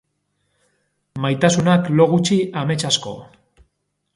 Maitasunak 1.25 1.91
lo 1.99 2.07
gutxi, 2.15 2.39
amets 2.63 2.89
asko. 2.93 3.15